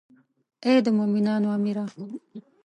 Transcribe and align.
ای 0.65 0.77
د 0.85 0.87
مومنانو 0.97 1.47
امیره. 1.57 1.85